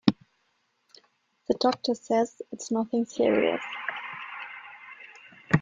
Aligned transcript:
The 1.47 1.53
doctor 1.59 1.93
says 1.93 2.41
it's 2.51 2.71
nothing 2.71 3.05
serious. 3.05 3.61